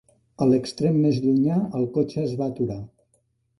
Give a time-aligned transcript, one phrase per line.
[0.45, 2.83] A l'extrem més llunyà, el cotxe es va aturar.